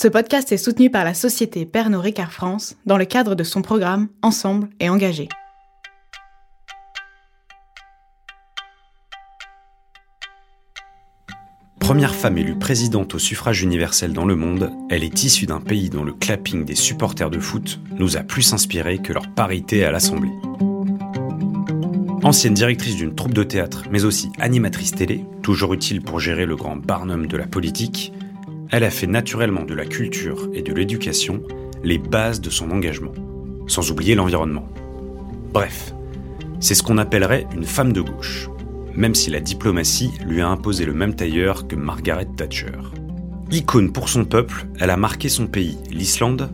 [0.00, 3.62] Ce podcast est soutenu par la société Pernod Ricard France dans le cadre de son
[3.62, 5.28] programme Ensemble et engagé.
[11.80, 15.90] Première femme élue présidente au suffrage universel dans le monde, elle est issue d'un pays
[15.90, 19.90] dont le clapping des supporters de foot nous a plus inspiré que leur parité à
[19.90, 20.30] l'Assemblée.
[22.22, 26.54] Ancienne directrice d'une troupe de théâtre, mais aussi animatrice télé, toujours utile pour gérer le
[26.54, 28.12] grand Barnum de la politique,
[28.70, 31.42] elle a fait naturellement de la culture et de l'éducation
[31.82, 33.12] les bases de son engagement,
[33.66, 34.68] sans oublier l'environnement.
[35.52, 35.94] Bref,
[36.60, 38.48] c'est ce qu'on appellerait une femme de gauche,
[38.94, 42.72] même si la diplomatie lui a imposé le même tailleur que Margaret Thatcher.
[43.50, 46.50] Icône pour son peuple, elle a marqué son pays, l'Islande,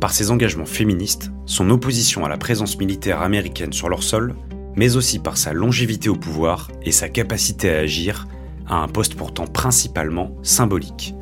[0.00, 4.34] par ses engagements féministes, son opposition à la présence militaire américaine sur leur sol,
[4.74, 8.26] mais aussi par sa longévité au pouvoir et sa capacité à agir
[8.66, 11.14] à un poste pourtant principalement symbolique,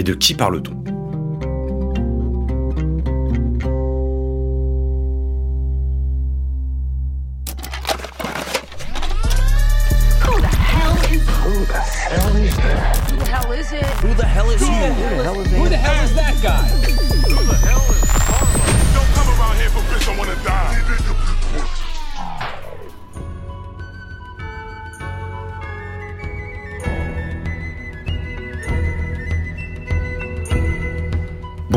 [0.00, 0.80] mais de qui parle-t-on?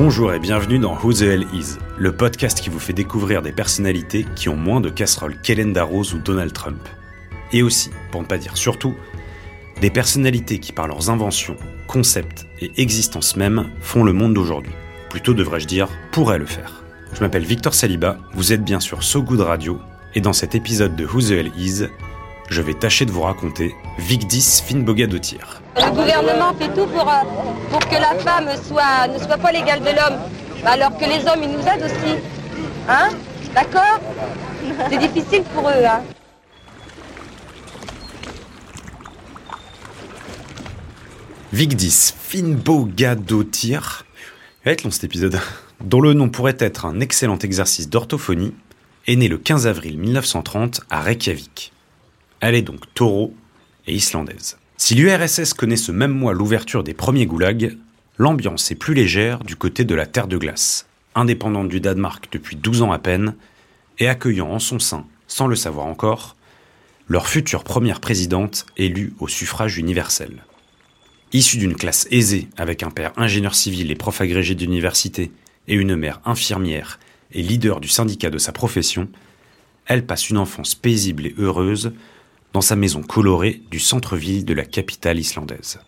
[0.06, 3.54] Bonjour et bienvenue dans Who the Hell Is, le podcast qui vous fait découvrir des
[3.54, 6.90] personnalités qui ont moins de casseroles qu'Hélène Darroze ou Donald Trump.
[7.54, 8.96] Et aussi, pour ne pas dire surtout,
[9.80, 11.56] des personnalités qui par leurs inventions,
[11.88, 14.74] concepts et existence même font le monde d'aujourd'hui.
[15.10, 16.84] Plutôt devrais-je dire, pourraient le faire.
[17.14, 19.80] Je m'appelle Victor Saliba, vous êtes bien sur So Good Radio,
[20.16, 21.86] et dans cet épisode de Who the Hell Is,
[22.50, 25.63] je vais tâcher de vous raconter Vigdis Finnbogadottir.
[25.76, 27.24] Le gouvernement fait tout pour, euh,
[27.72, 30.20] pour que la femme ne soit pas l'égale de l'homme,
[30.66, 32.16] alors que les hommes, ils nous aident aussi.
[32.88, 33.10] Hein?
[33.56, 34.00] D'accord?
[34.90, 36.02] C'est difficile pour eux, hein
[41.52, 44.06] Vigdis Finnbogadottir,
[44.62, 45.40] il va être long cet épisode,
[45.82, 48.56] dont le nom pourrait être un excellent exercice d'orthophonie,
[49.06, 51.74] est née le 15 avril 1930 à Reykjavik.
[52.40, 53.34] Elle est donc taureau
[53.86, 54.58] et islandaise.
[54.86, 57.78] Si l'URSS connaît ce même mois l'ouverture des premiers goulags,
[58.18, 62.58] l'ambiance est plus légère du côté de la Terre de glace, indépendante du Danemark depuis
[62.58, 63.36] 12 ans à peine,
[64.00, 66.36] et accueillant en son sein, sans le savoir encore,
[67.08, 70.44] leur future première présidente élue au suffrage universel.
[71.32, 75.32] Issue d'une classe aisée avec un père ingénieur civil et prof agrégé d'université
[75.70, 77.00] et une mère infirmière
[77.32, 79.08] et leader du syndicat de sa profession,
[79.86, 81.94] elle passe une enfance paisible et heureuse
[82.54, 85.80] dans sa maison colorée du centre-ville de la capitale islandaise.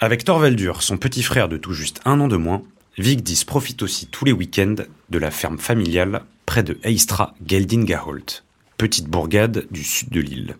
[0.00, 2.62] Avec Thorvaldur, son petit frère de tout juste un an de moins,
[2.96, 4.76] Vigdis profite aussi tous les week-ends
[5.10, 8.44] de la ferme familiale près de Eistra Geldingaholt,
[8.76, 10.56] petite bourgade du sud de l'île.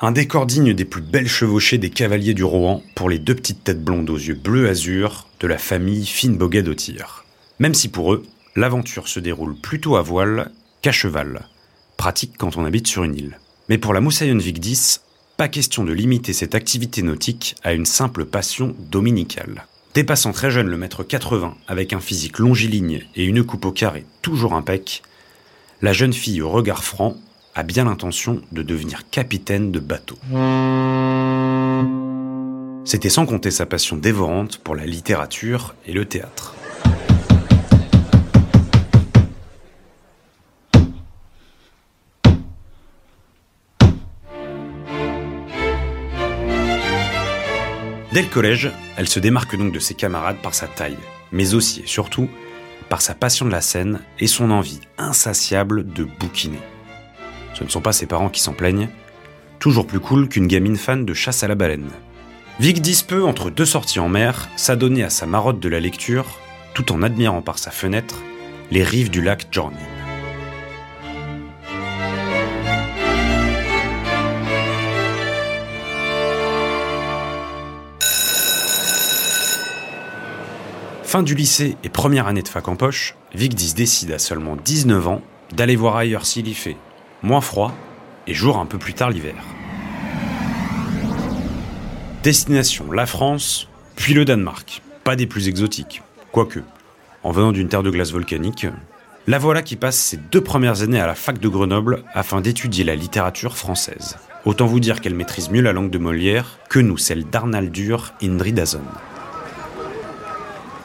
[0.00, 3.64] Un décor digne des plus belles chevauchées des cavaliers du Rohan pour les deux petites
[3.64, 7.26] têtes blondes aux yeux bleu azur de la famille Finnbogadottir.
[7.58, 8.24] Même si pour eux,
[8.56, 11.46] l'aventure se déroule plutôt à voile qu'à cheval,
[11.98, 13.38] pratique quand on habite sur une île.
[13.70, 14.98] Mais pour la Moussaillon Vigdis,
[15.36, 19.64] pas question de limiter cette activité nautique à une simple passion dominicale.
[19.94, 24.04] Dépassant très jeune le mètre 80 avec un physique longiligne et une coupe au carré
[24.22, 25.04] toujours impec,
[25.82, 27.14] la jeune fille au regard franc
[27.54, 30.18] a bien l'intention de devenir capitaine de bateau.
[32.84, 36.56] C'était sans compter sa passion dévorante pour la littérature et le théâtre.
[48.12, 50.96] Dès le collège, elle se démarque donc de ses camarades par sa taille,
[51.30, 52.28] mais aussi et surtout
[52.88, 56.58] par sa passion de la scène et son envie insatiable de bouquiner.
[57.54, 58.88] Ce ne sont pas ses parents qui s'en plaignent,
[59.60, 61.90] toujours plus cool qu'une gamine fan de chasse à la baleine.
[62.58, 66.26] Vigdis peut, entre deux sorties en mer, s'adonner à sa marotte de la lecture,
[66.74, 68.16] tout en admirant par sa fenêtre
[68.72, 69.76] les rives du lac Jornin.
[81.10, 85.08] Fin du lycée et première année de fac en poche, Vigdis décide à seulement 19
[85.08, 86.76] ans d'aller voir ailleurs s'il y fait
[87.24, 87.74] moins froid
[88.28, 89.34] et jour un peu plus tard l'hiver.
[92.22, 93.66] Destination la France,
[93.96, 94.82] puis le Danemark.
[95.02, 96.00] Pas des plus exotiques.
[96.30, 96.60] Quoique,
[97.24, 98.68] en venant d'une terre de glace volcanique,
[99.26, 102.84] la voilà qui passe ses deux premières années à la fac de Grenoble afin d'étudier
[102.84, 104.16] la littérature française.
[104.44, 108.84] Autant vous dire qu'elle maîtrise mieux la langue de Molière que nous celle d'Arnaldur Indridason.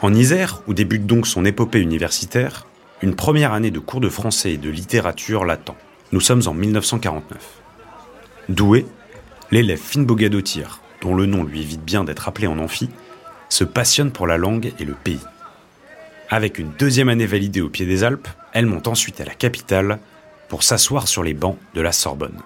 [0.05, 2.67] En Isère, où débute donc son épopée universitaire,
[3.01, 5.75] une première année de cours de français et de littérature l'attend.
[6.11, 7.39] Nous sommes en 1949.
[8.47, 8.85] Doué,
[9.49, 12.87] l'élève Finbogadotir, dont le nom lui évite bien d'être appelé en amphi,
[13.49, 15.25] se passionne pour la langue et le pays.
[16.29, 19.97] Avec une deuxième année validée au pied des Alpes, elle monte ensuite à la capitale
[20.49, 22.43] pour s'asseoir sur les bancs de la Sorbonne.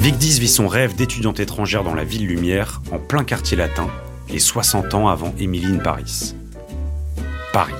[0.00, 3.88] Vigdis vit son rêve d'étudiante étrangère dans la ville lumière, en plein quartier latin,
[4.28, 6.36] et 60 ans avant Émilie Paris.
[7.52, 7.74] Paris,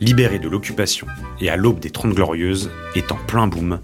[0.00, 1.08] libéré de l'occupation
[1.40, 3.80] et à l'aube des Trente Glorieuses, est en plein boom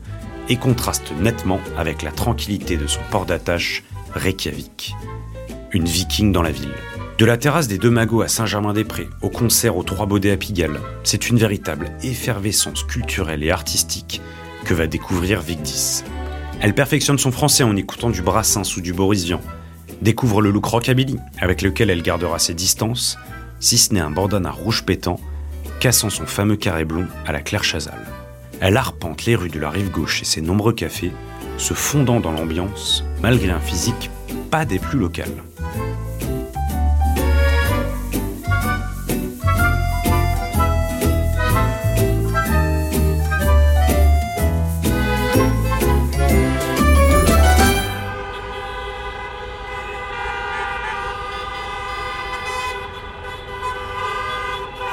[0.48, 3.82] et contraste nettement avec la tranquillité de son port d'attache,
[4.14, 4.94] Reykjavik.
[5.72, 6.74] Une viking dans la ville.
[7.18, 10.78] De la terrasse des Deux Magots à Saint-Germain-des-Prés au concert aux Trois Baudets à Pigalle,
[11.02, 14.20] c'est une véritable effervescence culturelle et artistique
[14.64, 16.04] que va découvrir Vigdis.
[16.60, 19.40] Elle perfectionne son français en écoutant du Brassens ou du Boris Vian,
[20.02, 23.18] découvre le look rockabilly avec lequel elle gardera ses distances,
[23.60, 25.20] si ce n'est un bandana rouge pétant,
[25.80, 28.00] cassant son fameux carré blond à la Claire Chazal.
[28.60, 31.12] Elle arpente les rues de la rive gauche et ses nombreux cafés,
[31.58, 34.10] se fondant dans l'ambiance, malgré un physique
[34.50, 35.42] pas des plus locales.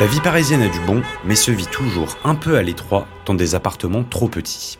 [0.01, 3.35] La vie parisienne a du bon, mais se vit toujours un peu à l'étroit dans
[3.35, 4.79] des appartements trop petits.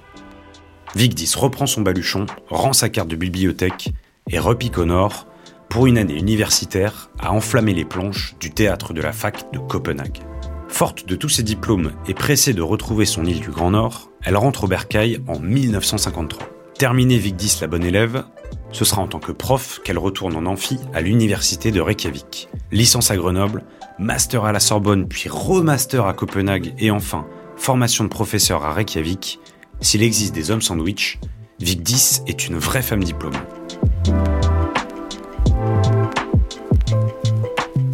[0.96, 3.92] Vigdis reprend son baluchon, rend sa carte de bibliothèque
[4.32, 5.28] et repique au nord
[5.70, 10.24] pour une année universitaire à enflammer les planches du théâtre de la fac de Copenhague.
[10.68, 14.38] Forte de tous ses diplômes et pressée de retrouver son île du Grand Nord, elle
[14.38, 16.50] rentre au Bercail en 1953.
[16.80, 18.24] Terminée Vigdis la bonne élève,
[18.72, 22.50] ce sera en tant que prof qu'elle retourne en amphi à l'université de Reykjavik.
[22.72, 23.64] Licence à Grenoble,
[24.02, 27.26] master à la Sorbonne, puis remaster à Copenhague et enfin
[27.56, 29.40] formation de professeur à Reykjavik,
[29.80, 31.20] s'il existe des hommes sandwich,
[31.60, 33.38] Vigdis est une vraie femme diplômée.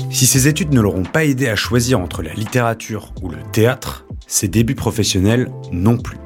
[0.10, 4.06] Si ses études ne l'auront pas aidé à choisir entre la littérature ou le théâtre,
[4.26, 6.18] ses débuts professionnels non plus.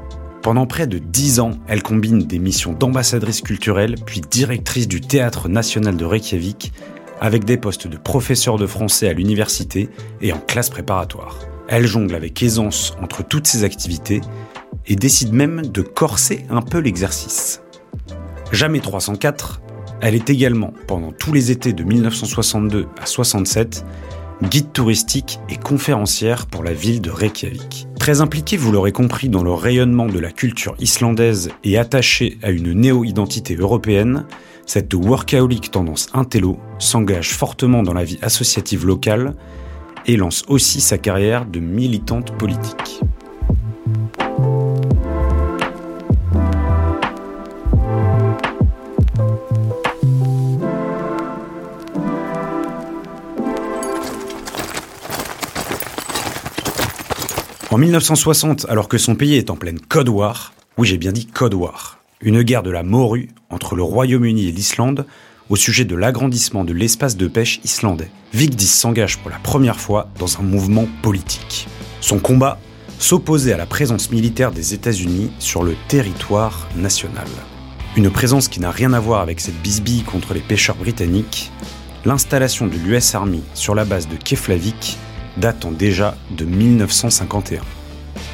[0.44, 5.50] Pendant près de dix ans, elle combine des missions d'ambassadrice culturelle puis directrice du Théâtre
[5.50, 6.72] national de Reykjavik
[7.22, 9.90] avec des postes de professeur de français à l'université
[10.20, 11.38] et en classe préparatoire.
[11.70, 14.20] Elle jongle avec aisance entre toutes ces activités
[14.88, 17.62] et décide même de corser un peu l'exercice.
[18.52, 19.62] Jamais 304,
[20.02, 23.86] elle est également, pendant tous les étés de 1962 à 67,
[24.50, 27.88] guide touristique et conférencière pour la ville de Reykjavik.
[28.00, 32.50] Très impliquée, vous l'aurez compris, dans le rayonnement de la culture islandaise et attachée à
[32.50, 34.26] une néo-identité européenne,
[34.74, 39.36] cette workaholic tendance intello s'engage fortement dans la vie associative locale
[40.06, 43.02] et lance aussi sa carrière de militante politique.
[57.70, 61.26] En 1960, alors que son pays est en pleine Code War, oui j'ai bien dit
[61.26, 65.06] Code War, une guerre de la morue entre le Royaume-Uni et l'Islande
[65.50, 68.10] au sujet de l'agrandissement de l'espace de pêche islandais.
[68.34, 71.68] Vigdis s'engage pour la première fois dans un mouvement politique.
[72.00, 72.60] Son combat
[73.00, 77.28] s'opposait à la présence militaire des États-Unis sur le territoire national.
[77.98, 81.52] Une présence qui n'a rien à voir avec cette bisbille contre les pêcheurs britanniques,
[82.06, 84.98] l'installation de l'US Army sur la base de Keflavik
[85.38, 87.81] datant déjà de 1951.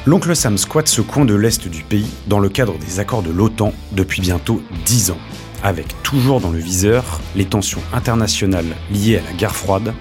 [0.06, 3.30] L'oncle Sam squatte ce coin de l'est du pays dans le cadre des accords de
[3.30, 5.18] l'OTAN depuis bientôt 10 ans,
[5.62, 9.92] avec toujours dans le viseur les tensions internationales liées à la guerre froide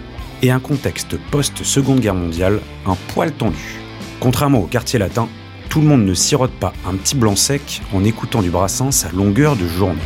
[0.41, 3.79] et un contexte post-seconde guerre mondiale un poil tendu.
[4.19, 5.27] Contrairement au quartier latin,
[5.69, 9.11] tout le monde ne sirote pas un petit blanc sec en écoutant du brassens à
[9.11, 9.99] longueur de journée.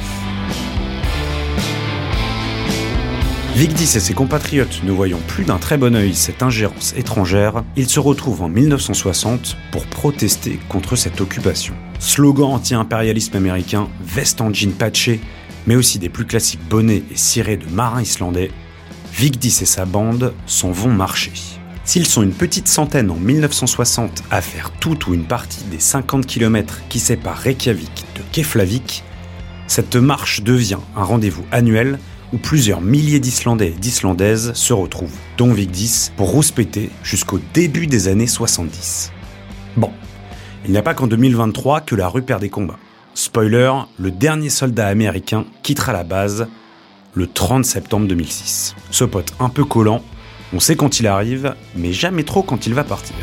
[3.56, 7.90] Vigdis et ses compatriotes ne voyant plus d'un très bon œil cette ingérence étrangère, ils
[7.90, 11.74] se retrouvent en 1960 pour protester contre cette occupation.
[12.00, 15.20] Slogan anti-impérialisme américain, veste en jean patché,
[15.68, 18.52] mais aussi des plus classiques bonnets et cirés de marins islandais,
[19.14, 21.34] Vigdis et sa bande s'en vont marcher.
[21.84, 26.26] S'ils sont une petite centaine en 1960 à faire toute ou une partie des 50
[26.26, 29.04] km qui séparent Reykjavik de Keflavik,
[29.68, 32.00] cette marche devient un rendez-vous annuel
[32.34, 38.08] où plusieurs milliers d'Islandais et d'Islandaises se retrouvent, dont Vigdis, pour rouspéter jusqu'au début des
[38.08, 39.12] années 70.
[39.78, 39.92] Bon,
[40.66, 42.80] il n'y a pas qu'en 2023 que la rue perd des combats.
[43.14, 46.48] Spoiler, le dernier soldat américain quittera la base
[47.14, 48.76] le 30 septembre 2006.
[48.90, 50.02] Ce pote un peu collant,
[50.54, 53.16] on sait quand il arrive, mais jamais trop quand il va partir.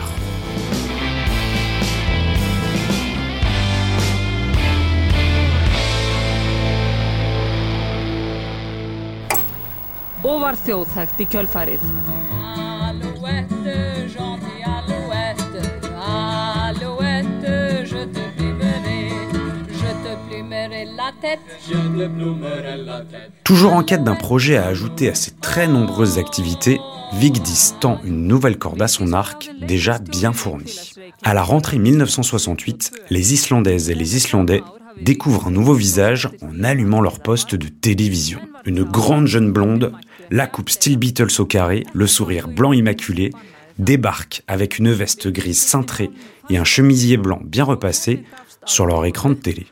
[23.44, 26.80] Toujours en quête d'un projet à ajouter à ses très nombreuses activités,
[27.12, 30.94] Vigdis tend une nouvelle corde à son arc déjà bien fournie.
[31.24, 34.62] À la rentrée 1968, les Islandaises et les Islandais
[35.02, 38.40] découvrent un nouveau visage en allumant leur poste de télévision.
[38.64, 39.92] Une grande jeune blonde,
[40.30, 43.30] la coupe style Beatles au carré, le sourire blanc immaculé,
[43.78, 46.10] débarque avec une veste grise cintrée
[46.50, 48.24] et un chemisier blanc bien repassé
[48.64, 49.66] sur leur écran de télé.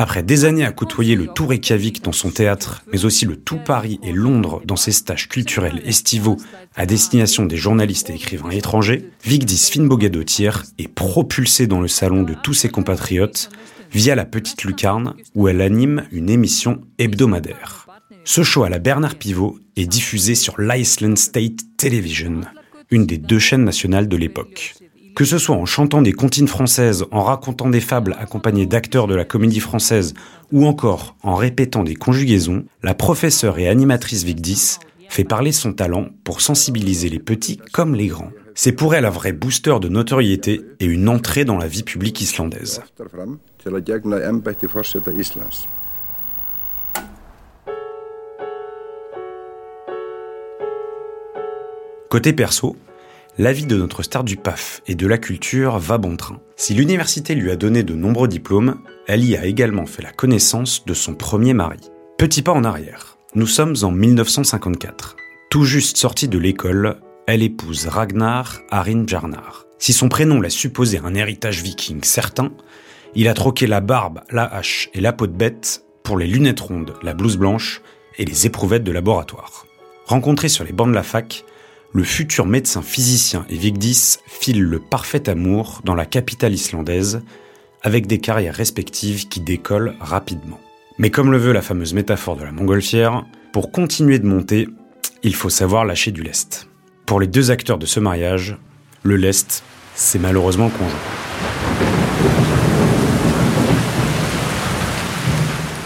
[0.00, 3.58] Après des années à côtoyer le tout Reykjavik dans son théâtre, mais aussi le tout
[3.58, 6.36] Paris et Londres dans ses stages culturels estivaux
[6.76, 12.34] à destination des journalistes et écrivains étrangers, Vigdis Finnbogadottir est propulsée dans le salon de
[12.34, 13.50] tous ses compatriotes
[13.92, 17.86] via la Petite Lucarne où elle anime une émission hebdomadaire.
[18.24, 22.42] Ce show à la Bernard Pivot est diffusé sur l'Iceland State Television,
[22.90, 24.74] une des deux chaînes nationales de l'époque.
[25.14, 29.14] Que ce soit en chantant des comptines françaises, en racontant des fables accompagnées d'acteurs de
[29.14, 30.14] la comédie française,
[30.52, 34.78] ou encore en répétant des conjugaisons, la professeure et animatrice Vigdis
[35.08, 38.30] fait parler son talent pour sensibiliser les petits comme les grands.
[38.54, 42.20] C'est pour elle un vrai booster de notoriété et une entrée dans la vie publique
[42.20, 42.82] islandaise.
[52.08, 52.76] Côté perso,
[53.36, 56.40] la vie de notre star du PAF et de la culture va bon train.
[56.56, 60.84] Si l'université lui a donné de nombreux diplômes, elle y a également fait la connaissance
[60.86, 61.78] de son premier mari.
[62.16, 63.17] Petit pas en arrière.
[63.38, 65.14] Nous sommes en 1954.
[65.48, 66.96] Tout juste sortie de l'école,
[67.28, 69.64] elle épouse Ragnar Arin Jarnar.
[69.78, 72.50] Si son prénom laisse supposer un héritage viking certain,
[73.14, 76.58] il a troqué la barbe, la hache et la peau de bête pour les lunettes
[76.58, 77.80] rondes, la blouse blanche
[78.16, 79.66] et les éprouvettes de laboratoire.
[80.06, 81.44] Rencontré sur les bancs de la fac,
[81.92, 87.22] le futur médecin physicien et Vigdis filent le parfait amour dans la capitale islandaise,
[87.82, 90.58] avec des carrières respectives qui décollent rapidement.
[91.00, 94.68] Mais comme le veut la fameuse métaphore de la montgolfière, pour continuer de monter,
[95.22, 96.68] il faut savoir lâcher du lest.
[97.06, 98.56] Pour les deux acteurs de ce mariage,
[99.04, 99.62] le lest,
[99.94, 100.98] c'est malheureusement conjoint.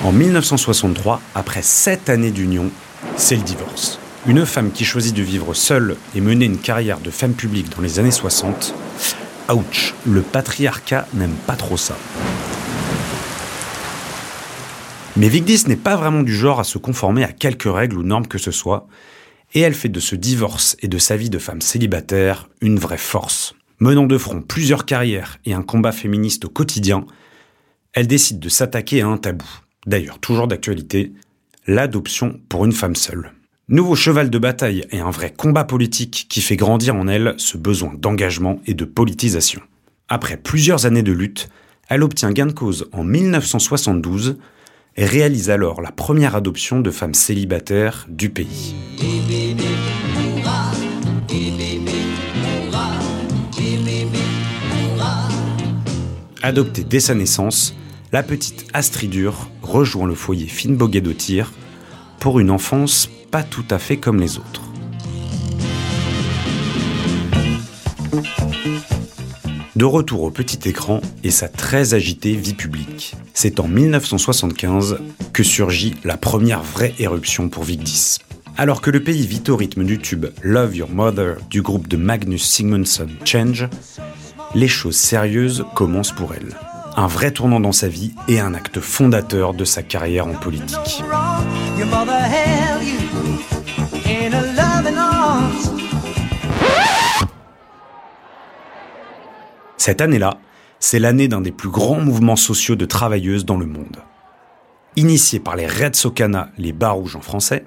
[0.02, 2.70] En 1963, après sept années d'union,
[3.16, 3.98] c'est le divorce.
[4.26, 7.82] Une femme qui choisit de vivre seule et mener une carrière de femme publique dans
[7.82, 8.74] les années 60,
[9.52, 11.98] ouch, le patriarcat n'aime pas trop ça.
[15.16, 18.26] Mais Vigdis n'est pas vraiment du genre à se conformer à quelques règles ou normes
[18.26, 18.88] que ce soit,
[19.52, 22.96] et elle fait de ce divorce et de sa vie de femme célibataire une vraie
[22.96, 23.54] force.
[23.78, 27.04] Menant de front plusieurs carrières et un combat féministe au quotidien,
[27.92, 29.44] elle décide de s'attaquer à un tabou,
[29.86, 31.12] d'ailleurs toujours d'actualité,
[31.66, 33.32] l'adoption pour une femme seule.
[33.68, 37.58] Nouveau cheval de bataille et un vrai combat politique qui fait grandir en elle ce
[37.58, 39.60] besoin d'engagement et de politisation.
[40.08, 41.50] Après plusieurs années de lutte,
[41.88, 44.38] elle obtient gain de cause en 1972
[44.96, 48.74] réalise alors la première adoption de femmes célibataires du pays.
[56.42, 57.74] Adoptée dès sa naissance,
[58.10, 61.52] la petite Astridur rejoint le foyer Finnbogadottir
[62.18, 64.62] pour une enfance pas tout à fait comme les autres.
[69.74, 73.14] De retour au petit écran et sa très agitée vie publique.
[73.32, 74.98] C'est en 1975
[75.32, 78.18] que surgit la première vraie éruption pour Vigdis.
[78.58, 81.96] Alors que le pays vit au rythme du tube Love Your Mother du groupe de
[81.96, 83.66] Magnus Sigmundsson Change,
[84.54, 86.54] les choses sérieuses commencent pour elle.
[86.94, 91.02] Un vrai tournant dans sa vie et un acte fondateur de sa carrière en politique.
[99.84, 100.38] Cette année-là,
[100.78, 103.96] c'est l'année d'un des plus grands mouvements sociaux de travailleuses dans le monde.
[104.94, 107.64] Initié par les Red Socana, les bas rouges en français,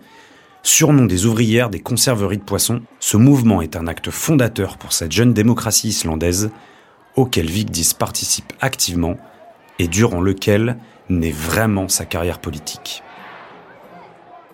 [0.64, 5.12] surnom des ouvrières des conserveries de poissons, ce mouvement est un acte fondateur pour cette
[5.12, 6.52] jeune démocratie islandaise
[7.18, 9.18] auquel Vigdis participe activement
[9.78, 10.78] et durant lequel
[11.10, 13.04] naît vraiment sa carrière politique.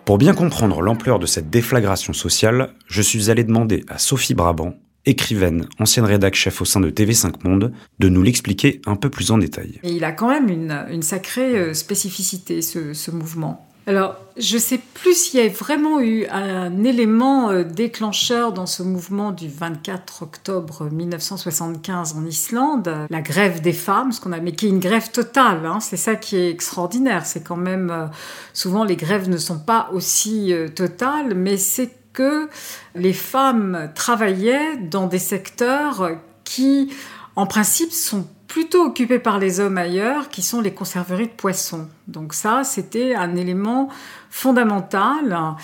[0.04, 4.74] Pour bien comprendre l'ampleur de cette déflagration sociale, je suis allé demander à Sophie Brabant,
[5.06, 9.32] écrivaine, ancienne rédac chef au sein de TV5 Monde, de nous l'expliquer un peu plus
[9.32, 9.80] en détail.
[9.84, 13.68] Il a quand même une, sacrée euh, spécificité, ce, mouvement.
[13.88, 18.84] Alors, je sais plus s'il y a vraiment eu un élément euh, déclencheur dans ce
[18.84, 24.52] mouvement du 24 octobre 1975 en Islande, la grève des femmes, ce qu'on a, mais
[24.52, 25.66] qui est une grève totale.
[25.66, 27.26] Hein, c'est ça qui est extraordinaire.
[27.26, 28.06] C'est quand même euh,
[28.54, 32.50] souvent les grèves ne sont pas aussi totales, mais c'est que
[32.96, 36.12] les femmes travaillaient dans des secteurs
[36.44, 36.94] qui,
[37.36, 41.88] en principe, sont plutôt occupés par les hommes ailleurs, qui sont les conserveries de poissons.
[42.08, 43.88] Donc ça, c'était un élément
[44.30, 45.56] fondamental.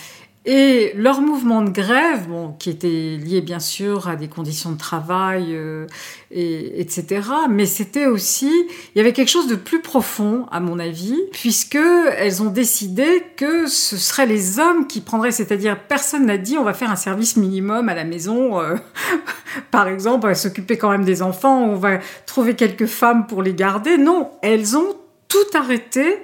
[0.50, 4.78] Et leur mouvement de grève, bon, qui était lié bien sûr à des conditions de
[4.78, 5.88] travail, euh,
[6.32, 7.22] et, etc.
[7.50, 8.50] Mais c'était aussi,
[8.96, 13.26] il y avait quelque chose de plus profond, à mon avis, puisque elles ont décidé
[13.36, 16.96] que ce seraient les hommes qui prendraient, c'est-à-dire personne n'a dit on va faire un
[16.96, 18.78] service minimum à la maison, euh,
[19.72, 23.44] par exemple, on va s'occuper quand même des enfants, on va trouver quelques femmes pour
[23.44, 23.98] les garder.
[23.98, 24.96] Non, elles ont
[25.28, 26.20] tout arrêté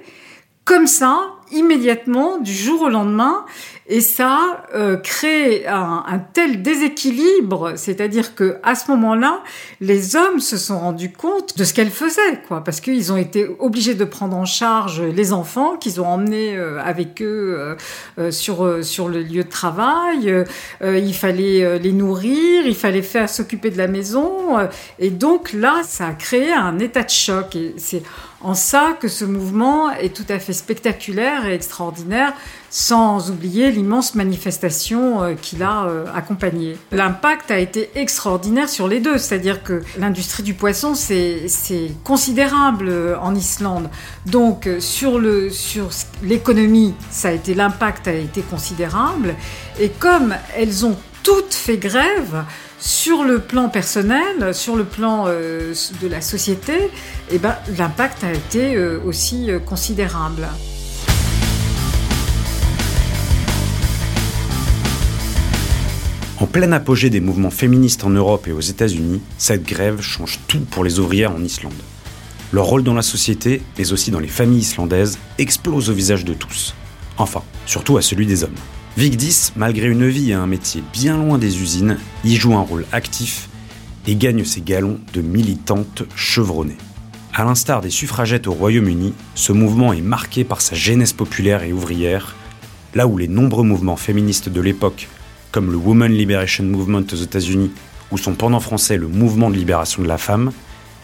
[0.64, 3.44] comme ça, immédiatement, du jour au lendemain,
[3.86, 9.42] et ça euh, crée un, tel déséquilibre, c'est-à-dire que à ce moment-là,
[9.80, 13.46] les hommes se sont rendus compte de ce qu'elles faisaient, quoi, parce qu'ils ont été
[13.58, 17.76] obligés de prendre en charge les enfants qu'ils ont emmenés euh, avec eux
[18.18, 20.44] euh, sur sur le lieu de travail.
[20.82, 24.56] Il fallait les nourrir, il fallait faire s'occuper de la maison,
[24.98, 27.54] et donc là, ça a créé un état de choc.
[27.56, 28.02] Et c'est
[28.44, 32.34] en ça que ce mouvement est tout à fait spectaculaire et extraordinaire,
[32.68, 36.76] sans oublier l'immense manifestation euh, qu'il a euh, accompagnée.
[36.92, 41.48] L'impact a été extraordinaire sur les deux, c'est-à-dire que l'industrie du poisson, c'est
[42.04, 43.88] considérable euh, en Islande.
[44.26, 45.18] Donc sur
[46.22, 49.34] l'économie, ça l'impact a été considérable
[49.80, 52.44] et comme elles ont toutes fait grève,
[52.84, 55.72] sur le plan personnel, sur le plan euh,
[56.02, 56.90] de la société,
[57.30, 60.46] eh ben, l'impact a été euh, aussi euh, considérable.
[66.38, 70.60] En plein apogée des mouvements féministes en Europe et aux États-Unis, cette grève change tout
[70.70, 71.72] pour les ouvrières en Islande.
[72.52, 76.34] Leur rôle dans la société, mais aussi dans les familles islandaises, explose au visage de
[76.34, 76.74] tous.
[77.16, 78.52] Enfin, surtout à celui des hommes.
[78.96, 82.86] Vigdis, malgré une vie et un métier bien loin des usines, y joue un rôle
[82.92, 83.48] actif
[84.06, 86.76] et gagne ses galons de militante chevronnée.
[87.34, 91.72] À l'instar des suffragettes au Royaume-Uni, ce mouvement est marqué par sa jeunesse populaire et
[91.72, 92.36] ouvrière,
[92.94, 95.08] là où les nombreux mouvements féministes de l'époque,
[95.50, 97.72] comme le Women Liberation Movement aux États-Unis
[98.12, 100.52] ou son pendant français le Mouvement de libération de la femme,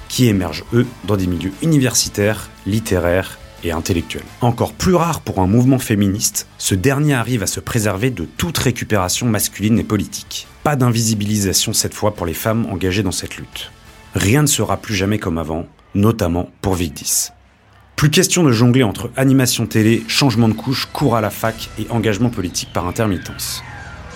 [0.09, 4.25] qui émergent eux dans des milieux universitaires, littéraires et intellectuels.
[4.41, 8.59] Encore plus rare pour un mouvement féministe, ce dernier arrive à se préserver de toute
[8.59, 10.47] récupération masculine et politique.
[10.63, 13.71] Pas d'invisibilisation cette fois pour les femmes engagées dans cette lutte.
[14.15, 17.31] Rien ne sera plus jamais comme avant, notamment pour Vigdis.
[17.97, 21.87] Plus question de jongler entre animation télé, changement de couche, cours à la fac et
[21.91, 23.63] engagement politique par intermittence.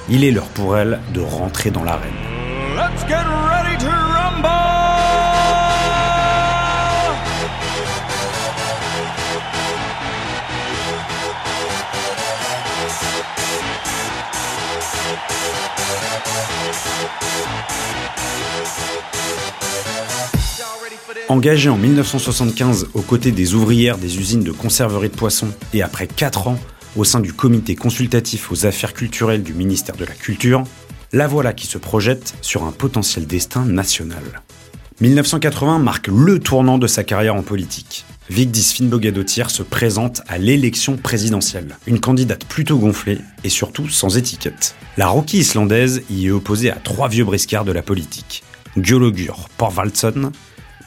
[0.09, 2.13] Il est l'heure pour elle de rentrer dans l'arène.
[21.29, 26.07] Engagée en 1975 aux côtés des ouvrières des usines de conserverie de poissons et après
[26.07, 26.59] 4 ans
[26.97, 30.65] au sein du comité consultatif aux affaires culturelles du ministère de la Culture,
[31.13, 34.43] la voilà qui se projette sur un potentiel destin national.
[35.01, 38.05] 1980 marque le tournant de sa carrière en politique.
[38.29, 41.79] Vigdis Finnbogadottir se présente à l'élection présidentielle.
[41.87, 44.75] Une candidate plutôt gonflée et surtout sans étiquette.
[44.99, 48.45] La Rocky islandaise y est opposée à trois vieux briscards de la politique.
[48.77, 50.33] Gjologur Porvaldsson,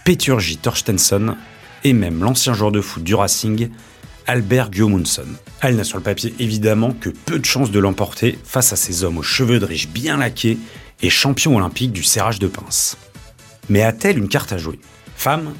[0.07, 1.35] Peturji Torstensson
[1.83, 3.67] et même l'ancien joueur de foot du Racing,
[4.25, 5.27] Albert Gudmundsson.
[5.59, 9.03] Elle n'a sur le papier évidemment que peu de chances de l'emporter face à ces
[9.03, 10.59] hommes aux cheveux de riche bien laqués
[11.01, 12.95] et champions olympiques du serrage de pince.
[13.67, 14.79] Mais a-t-elle une carte à jouer?
[15.17, 15.53] Femme,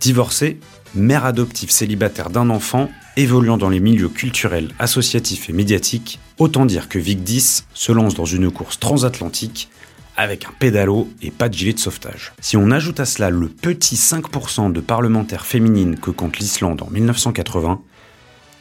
[0.00, 0.58] divorcée,
[0.96, 6.88] mère adoptive célibataire d'un enfant, évoluant dans les milieux culturels, associatifs et médiatiques, autant dire
[6.88, 9.68] que Vigdis se lance dans une course transatlantique
[10.16, 12.32] avec un pédalo et pas de gilet de sauvetage.
[12.40, 16.90] Si on ajoute à cela le petit 5% de parlementaires féminines que compte l'Islande en
[16.90, 17.80] 1980,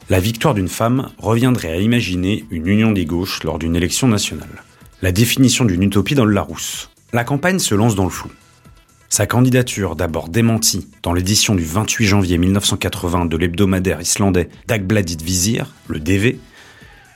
[0.09, 4.63] la victoire d'une femme reviendrait à imaginer une union des gauches lors d'une élection nationale.
[5.01, 6.89] La définition d'une utopie dans le Larousse.
[7.13, 8.29] La campagne se lance dans le flou.
[9.09, 15.71] Sa candidature, d'abord démentie dans l'édition du 28 janvier 1980 de l'hebdomadaire islandais Dagbladet Vizir,
[15.87, 16.39] le DV,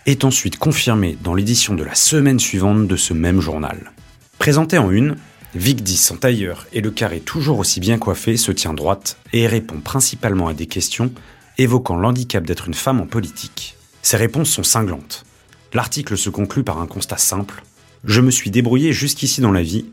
[0.06, 3.92] est ensuite confirmée dans l'édition de la semaine suivante de ce même journal.
[4.40, 5.18] Présenté en une,
[5.56, 9.80] Vigdis en tailleur et le carré toujours aussi bien coiffé se tient droite et répond
[9.80, 11.12] principalement à des questions
[11.58, 13.76] évoquant l'handicap d'être une femme en politique.
[14.02, 15.26] Ses réponses sont cinglantes.
[15.74, 17.64] L'article se conclut par un constat simple.
[18.04, 19.86] Je me suis débrouillé jusqu'ici dans la vie,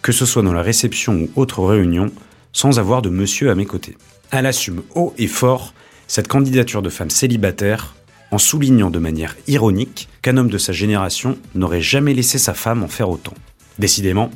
[0.00, 2.10] que ce soit dans la réception ou autre réunion,
[2.52, 3.96] sans avoir de monsieur à mes côtés.
[4.30, 5.74] Elle assume haut et fort
[6.06, 7.94] cette candidature de femme célibataire
[8.30, 12.82] en soulignant de manière ironique qu'un homme de sa génération n'aurait jamais laissé sa femme
[12.82, 13.34] en faire autant.
[13.80, 14.30] Décidément,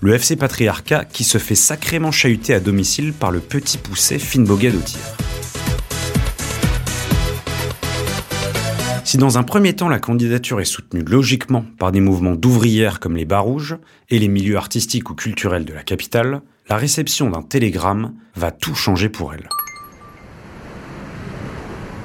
[0.00, 4.72] le FC Patriarcat qui se fait sacrément chahuter à domicile par le petit poussé Finnboga
[4.84, 4.98] tir.
[9.04, 13.16] Si dans un premier temps la candidature est soutenue logiquement par des mouvements d'ouvrières comme
[13.16, 13.76] les Bas Rouges
[14.08, 18.74] et les milieux artistiques ou culturels de la capitale, la réception d'un télégramme va tout
[18.74, 19.48] changer pour elle.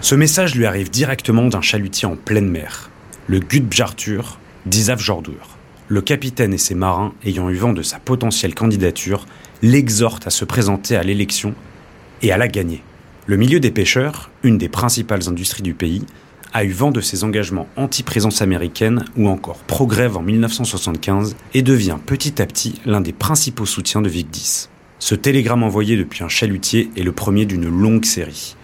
[0.02, 2.92] Ce message lui arrive directement d'un chalutier en pleine mer,
[3.26, 5.56] le Gudbjartur d'Isaf Jordur.
[5.88, 9.28] Le capitaine et ses marins, ayant eu vent de sa potentielle candidature,
[9.62, 11.54] l'exhortent à se présenter à l'élection
[12.24, 12.82] et à la gagner.
[13.28, 16.04] Le milieu des pêcheurs, une des principales industries du pays,
[16.54, 21.98] a eu vent de ses engagements anti-présence américaine ou encore pro-grève en 1975 et devient
[22.04, 24.70] petit à petit l'un des principaux soutiens de Vigdis.
[24.98, 28.56] Ce télégramme envoyé depuis un chalutier est le premier d'une longue série.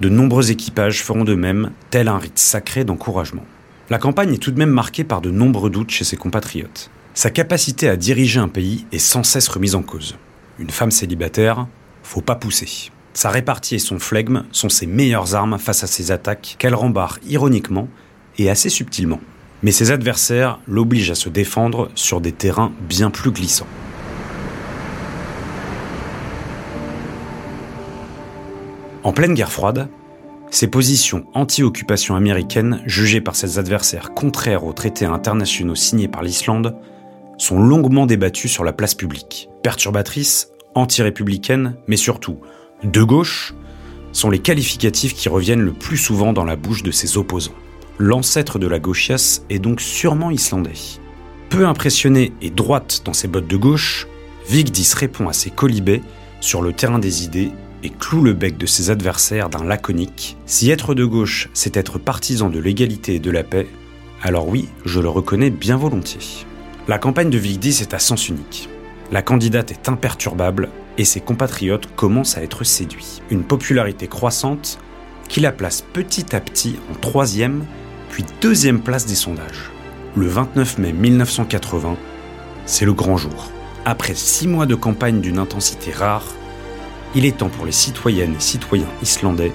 [0.00, 3.44] De nombreux équipages feront de même, tel un rite sacré d'encouragement.
[3.90, 6.90] La campagne est tout de même marquée par de nombreux doutes chez ses compatriotes.
[7.12, 10.16] Sa capacité à diriger un pays est sans cesse remise en cause.
[10.58, 11.66] Une femme célibataire,
[12.02, 12.90] faut pas pousser.
[13.12, 17.18] Sa répartie et son flegme sont ses meilleures armes face à ses attaques qu'elle rembarre
[17.28, 17.88] ironiquement
[18.38, 19.20] et assez subtilement.
[19.62, 23.68] Mais ses adversaires l'obligent à se défendre sur des terrains bien plus glissants.
[29.02, 29.88] En pleine guerre froide,
[30.54, 36.76] ses positions anti-occupation américaine, jugées par ses adversaires contraires aux traités internationaux signés par l'Islande,
[37.38, 39.48] sont longuement débattues sur la place publique.
[39.64, 42.38] Perturbatrices, anti-républicaines, mais surtout
[42.84, 43.52] de gauche
[44.12, 47.54] sont les qualificatifs qui reviennent le plus souvent dans la bouche de ses opposants.
[47.98, 51.00] L'ancêtre de la gauchiasse est donc sûrement islandais.
[51.48, 54.06] Peu impressionné et droite dans ses bottes de gauche,
[54.48, 56.02] Vigdis répond à ses colibets
[56.40, 57.50] sur le terrain des idées
[57.84, 60.36] et cloue le bec de ses adversaires d'un laconique.
[60.46, 63.68] Si être de gauche, c'est être partisan de l'égalité et de la paix,
[64.22, 66.46] alors oui, je le reconnais bien volontiers.
[66.88, 68.70] La campagne de Vigdis est à sens unique.
[69.12, 73.20] La candidate est imperturbable et ses compatriotes commencent à être séduits.
[73.30, 74.78] Une popularité croissante
[75.28, 77.64] qui la place petit à petit en troisième,
[78.08, 79.70] puis deuxième place des sondages.
[80.16, 81.96] Le 29 mai 1980,
[82.64, 83.50] c'est le grand jour.
[83.84, 86.24] Après six mois de campagne d'une intensité rare,
[87.14, 89.52] il est temps pour les citoyennes et citoyens islandais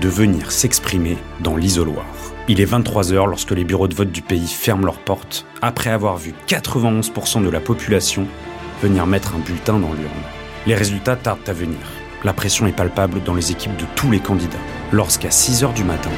[0.00, 2.04] de venir s'exprimer dans l'isoloir.
[2.48, 6.18] Il est 23h lorsque les bureaux de vote du pays ferment leurs portes, après avoir
[6.18, 8.26] vu 91% de la population
[8.82, 10.10] venir mettre un bulletin dans l'urne.
[10.66, 11.78] Les résultats tardent à venir.
[12.22, 14.58] La pression est palpable dans les équipes de tous les candidats.
[14.92, 16.10] Lorsqu'à 6 heures du matin,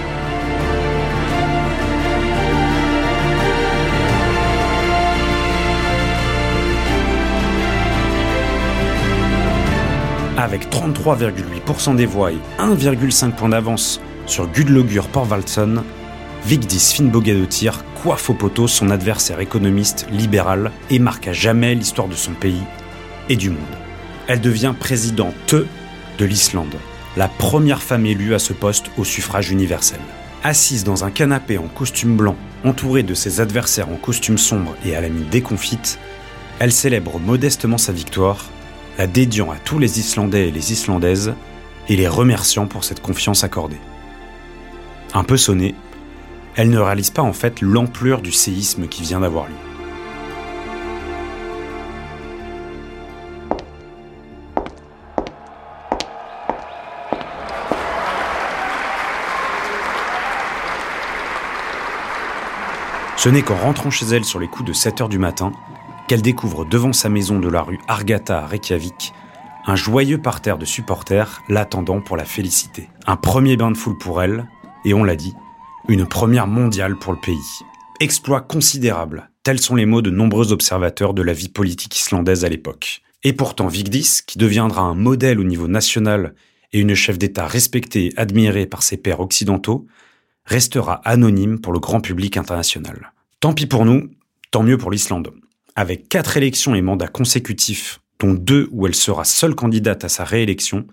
[10.37, 15.83] avec 33,8% des voix et 1,5 point d'avance sur Gudlogur Porvaldsson,
[16.45, 22.15] Vigdis Finnbogadottir coiffe au poteau son adversaire économiste libéral et marque à jamais l'histoire de
[22.15, 22.63] son pays
[23.29, 23.59] et du monde.
[24.29, 26.77] Elle devient présidente de l'Islande,
[27.17, 30.01] la première femme élue à ce poste au suffrage universel.
[30.45, 34.95] Assise dans un canapé en costume blanc, entourée de ses adversaires en costume sombre et
[34.95, 35.99] à la mine déconfite,
[36.59, 38.47] elle célèbre modestement sa victoire,
[38.99, 41.35] la dédiant à tous les Islandais et les Islandaises
[41.89, 43.81] et les remerciant pour cette confiance accordée.
[45.15, 45.75] Un peu sonnée,
[46.57, 49.55] elle ne réalise pas en fait l'ampleur du séisme qui vient d'avoir lieu.
[63.17, 65.53] Ce n'est qu'en rentrant chez elle sur les coups de 7 heures du matin
[66.09, 69.13] qu'elle découvre devant sa maison de la rue Argata à Reykjavik
[69.67, 72.89] un joyeux parterre de supporters l'attendant pour la féliciter.
[73.07, 74.47] Un premier bain de foule pour elle,
[74.85, 75.35] et on l'a dit,
[75.89, 77.61] une première mondiale pour le pays.
[77.99, 82.49] Exploit considérable, tels sont les mots de nombreux observateurs de la vie politique islandaise à
[82.49, 83.03] l'époque.
[83.25, 86.35] Et pourtant Vigdis, qui deviendra un modèle au niveau national
[86.73, 89.87] et une chef d'État respectée et admirée par ses pairs occidentaux,
[90.45, 93.13] restera anonyme pour le grand public international.
[93.41, 94.11] Tant pis pour nous,
[94.53, 95.33] tant mieux pour l'Islande.
[95.79, 100.25] Avec quatre élections et mandats consécutifs, dont deux où elle sera seule candidate à sa
[100.25, 100.87] réélection,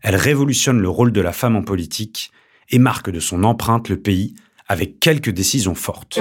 [0.00, 2.30] elle révolutionne le rôle de la femme en politique
[2.70, 4.36] et marque de son empreinte le pays
[4.68, 6.20] avec quelques décisions fortes.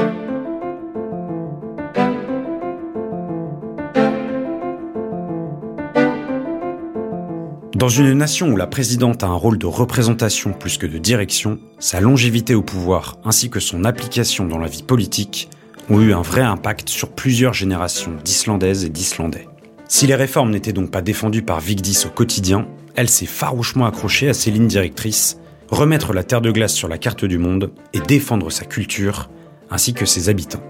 [7.76, 11.60] Dans une nation où la présidente a un rôle de représentation plus que de direction,
[11.78, 15.50] sa longévité au pouvoir ainsi que son application dans la vie politique
[15.90, 19.48] ont eu un vrai impact sur plusieurs générations d'Islandaises et d'Islandais.
[19.88, 24.30] Si les réformes n'étaient donc pas défendues par Vigdis au quotidien, elle s'est farouchement accrochée
[24.30, 25.38] à ses lignes directrices,
[25.70, 29.30] remettre la terre de glace sur la carte du monde et défendre sa culture
[29.70, 30.64] ainsi que ses habitants.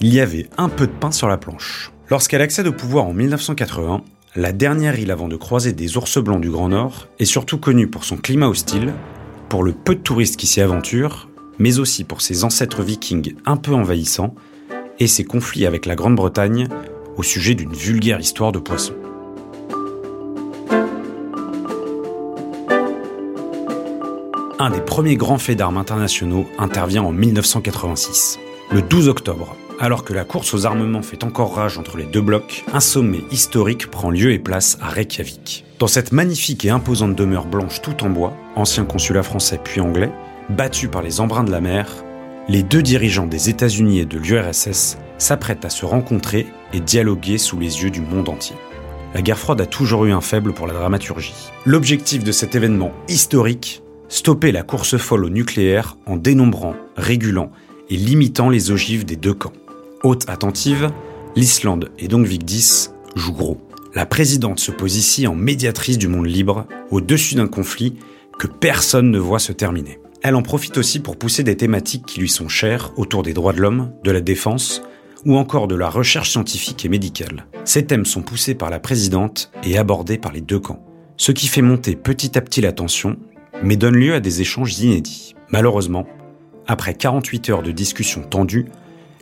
[0.00, 1.92] Il y avait un peu de pain sur la planche.
[2.08, 4.02] Lorsqu'elle accède au pouvoir en 1980,
[4.36, 7.88] la dernière île avant de croiser des ours blancs du Grand Nord est surtout connue
[7.88, 8.92] pour son climat hostile,
[9.48, 13.56] pour le peu de touristes qui s'y aventurent, mais aussi pour ses ancêtres vikings un
[13.56, 14.34] peu envahissants
[14.98, 16.68] et ses conflits avec la Grande-Bretagne
[17.16, 18.94] au sujet d'une vulgaire histoire de poissons.
[24.58, 28.38] Un des premiers grands faits d'armes internationaux intervient en 1986.
[28.72, 32.22] Le 12 octobre, alors que la course aux armements fait encore rage entre les deux
[32.22, 35.64] blocs, un sommet historique prend lieu et place à Reykjavik.
[35.78, 40.10] Dans cette magnifique et imposante demeure blanche tout en bois, ancien consulat français puis anglais,
[40.50, 42.04] battu par les embruns de la mer,
[42.48, 47.58] les deux dirigeants des États-Unis et de l'URSS s'apprêtent à se rencontrer et dialoguer sous
[47.58, 48.56] les yeux du monde entier.
[49.14, 51.50] La guerre froide a toujours eu un faible pour la dramaturgie.
[51.64, 57.50] L'objectif de cet événement historique stopper la course folle au nucléaire en dénombrant, régulant
[57.90, 59.52] et limitant les ogives des deux camps.
[60.02, 60.90] Haute attentive,
[61.34, 63.58] l'Islande et donc Vigdis jouent gros.
[63.94, 67.94] La présidente se pose ici en médiatrice du monde libre, au-dessus d'un conflit
[68.38, 69.98] que personne ne voit se terminer.
[70.22, 73.52] Elle en profite aussi pour pousser des thématiques qui lui sont chères autour des droits
[73.52, 74.82] de l'homme, de la défense
[75.24, 77.46] ou encore de la recherche scientifique et médicale.
[77.64, 80.84] Ces thèmes sont poussés par la présidente et abordés par les deux camps,
[81.16, 83.16] ce qui fait monter petit à petit la tension
[83.62, 85.34] mais donne lieu à des échanges inédits.
[85.50, 86.06] Malheureusement,
[86.66, 88.66] après 48 heures de discussions tendues,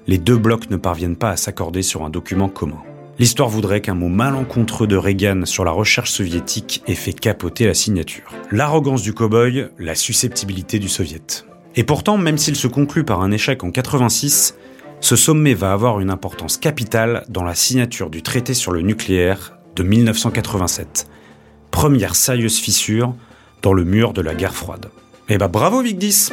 [0.06, 2.82] les deux blocs ne parviennent pas à s'accorder sur un document commun.
[3.18, 7.74] L'histoire voudrait qu'un mot malencontreux de Reagan sur la recherche soviétique ait fait capoter la
[7.74, 8.32] signature.
[8.50, 11.44] L'arrogance du cow-boy, la susceptibilité du soviet.
[11.76, 14.56] Et pourtant, même s'il se conclut par un échec en 86,
[15.00, 19.58] ce sommet va avoir une importance capitale dans la signature du traité sur le nucléaire
[19.76, 21.06] de 1987.
[21.70, 23.14] Première sérieuse fissure
[23.62, 24.90] dans le mur de la guerre froide.
[25.28, 26.30] Eh bah bravo Vigdis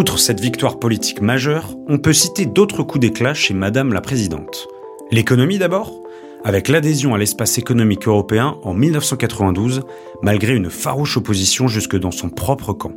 [0.00, 4.66] Outre cette victoire politique majeure, on peut citer d'autres coups d'éclat chez Madame la Présidente.
[5.10, 5.92] L'économie d'abord,
[6.42, 9.82] avec l'adhésion à l'espace économique européen en 1992,
[10.22, 12.94] malgré une farouche opposition jusque dans son propre camp.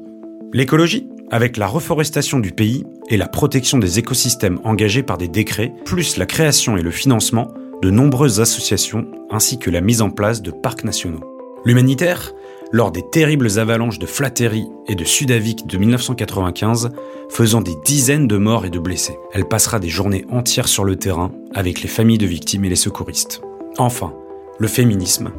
[0.53, 5.73] L'écologie, avec la reforestation du pays et la protection des écosystèmes engagés par des décrets,
[5.83, 10.41] plus la création et le financement de nombreuses associations ainsi que la mise en place
[10.41, 11.25] de parcs nationaux.
[11.65, 12.33] L'humanitaire,
[12.73, 16.89] lors des terribles avalanches de Flattery et de Sudavik de 1995,
[17.29, 19.17] faisant des dizaines de morts et de blessés.
[19.31, 22.75] Elle passera des journées entières sur le terrain avec les familles de victimes et les
[22.75, 23.41] secouristes.
[23.77, 24.13] Enfin,
[24.57, 25.31] le féminisme,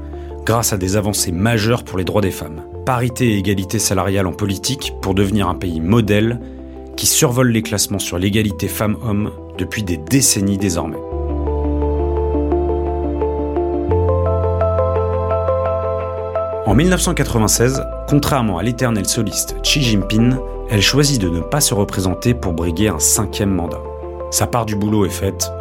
[0.47, 2.63] grâce à des avancées majeures pour les droits des femmes.
[2.87, 6.41] Parité et égalité salariale en politique pour devenir un pays modèle
[6.97, 11.14] qui survole les classements sur l'égalité femmes-hommes depuis des décennies désormais.
[16.67, 20.37] En 1996, contrairement à l'éternel soliste Xi Jinping,
[20.71, 23.83] elle choisit de ne pas se représenter pour briguer un cinquième mandat.
[24.31, 25.53] Sa part du boulot est faite,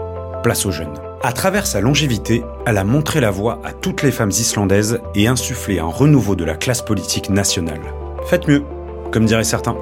[0.43, 0.97] place aux jeunes.
[1.21, 5.27] À travers sa longévité, elle a montré la voie à toutes les femmes islandaises et
[5.27, 7.81] insufflé un renouveau de la classe politique nationale.
[8.27, 8.63] Faites mieux,
[9.11, 9.75] comme diraient certains.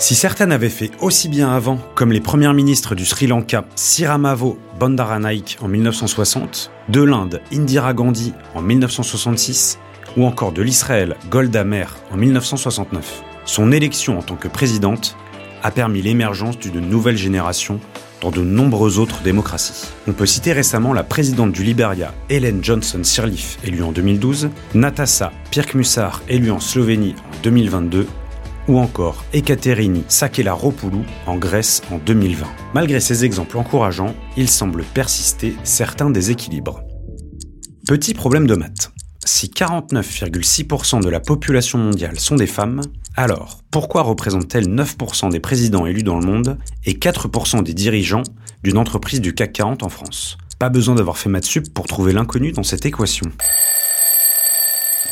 [0.00, 4.58] Si certaines avaient fait aussi bien avant, comme les premières ministres du Sri Lanka Siramavo
[4.78, 9.78] Bandaranaike en 1960, de l'Inde Indira Gandhi en 1966,
[10.16, 15.18] ou encore de l'Israël Golda Meir en 1969, son élection en tant que présidente
[15.62, 17.78] a permis l'émergence d'une nouvelle génération
[18.22, 19.84] dans de nombreuses autres démocraties.
[20.08, 25.30] On peut citer récemment la présidente du Liberia, Helen Johnson Sirleaf, élue en 2012, Natasa
[25.50, 28.06] Pirkmusar, élue en Slovénie en 2022,
[28.70, 32.46] ou encore Ekaterini Sakela-Ropoulou en Grèce en 2020.
[32.72, 36.80] Malgré ces exemples encourageants, il semble persister certains déséquilibres.
[37.88, 38.92] Petit problème de maths.
[39.24, 42.82] Si 49,6% de la population mondiale sont des femmes,
[43.16, 46.56] alors pourquoi représentent-elles 9% des présidents élus dans le monde
[46.86, 48.22] et 4% des dirigeants
[48.62, 50.38] d'une entreprise du CAC 40 en France?
[50.60, 53.26] Pas besoin d'avoir fait maths sup pour trouver l'inconnu dans cette équation.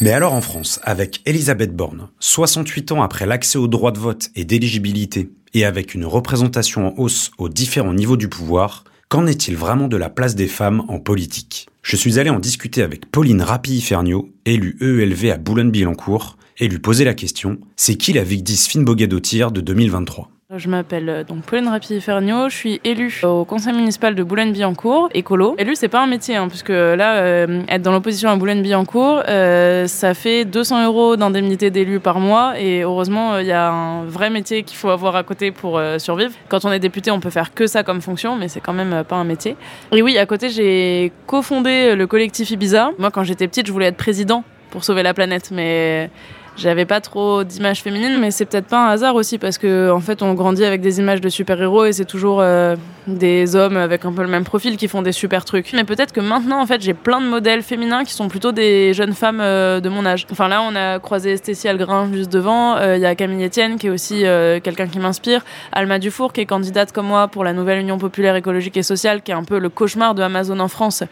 [0.01, 4.31] Mais alors en France, avec Elisabeth Borne, 68 ans après l'accès au droit de vote
[4.37, 9.57] et d'éligibilité, et avec une représentation en hausse aux différents niveaux du pouvoir, qu'en est-il
[9.57, 11.69] vraiment de la place des femmes en politique?
[11.83, 17.05] Je suis allé en discuter avec Pauline Rapi-Ferniaud, élue EELV à Boulogne-Billancourt, et lui poser
[17.05, 22.49] la question c'est qui la Vigdis Finbogadotir de 2023 je m'appelle euh, donc Pauline Rapi-Ferniaud,
[22.49, 25.55] je suis élue au conseil municipal de Boulogne-Billancourt, écolo.
[25.59, 29.87] Élu, c'est pas un métier, hein, puisque là, euh, être dans l'opposition à Boulogne-Billancourt, euh,
[29.87, 34.31] ça fait 200 euros d'indemnité d'élu par mois, et heureusement, il y a un vrai
[34.31, 36.33] métier qu'il faut avoir à côté pour survivre.
[36.49, 39.05] Quand on est député, on peut faire que ça comme fonction, mais c'est quand même
[39.05, 39.55] pas un métier.
[39.93, 42.93] Et oui, à côté, j'ai cofondé le collectif Ibiza.
[42.99, 46.11] Moi, quand j'étais petite, je voulais être président pour sauver la planète, mais
[46.59, 50.01] j'avais pas trop d'images féminines, mais c'est peut-être pas un hasard aussi parce que en
[50.01, 52.75] fait on grandit avec des images de super-héros et c'est toujours euh,
[53.17, 55.73] des hommes avec un peu le même profil qui font des super trucs.
[55.73, 58.93] Mais peut-être que maintenant en fait j'ai plein de modèles féminins qui sont plutôt des
[58.95, 60.27] jeunes femmes euh, de mon âge.
[60.31, 63.77] Enfin là on a croisé Stécie Algrin juste devant, euh, il y a Camille Etienne
[63.77, 64.25] qui est aussi
[64.63, 68.37] quelqu'un qui m'inspire, Alma Dufour qui est candidate comme moi pour la nouvelle Union populaire
[68.37, 71.03] écologique et sociale qui est un peu le cauchemar de Amazon en France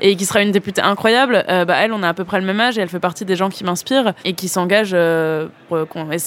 [0.00, 1.44] et qui sera une députée incroyable.
[1.48, 3.36] bah elle on a à peu près le même âge et elle fait partie des
[3.36, 5.48] gens qui m'inspirent et qui s'engagent euh,